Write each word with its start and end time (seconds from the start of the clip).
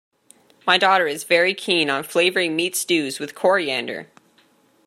My 0.65 0.79
daughter 0.79 1.05
is 1.05 1.25
very 1.25 1.53
keen 1.53 1.87
on 1.91 2.01
flavouring 2.03 2.55
meat 2.55 2.75
stews 2.75 3.19
with 3.19 3.35
coriander 3.35 4.07